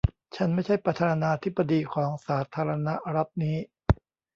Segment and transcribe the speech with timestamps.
[0.35, 3.57] ฉันไม่ใช่ประธานาธิบดีของสาธารณรัฐนี้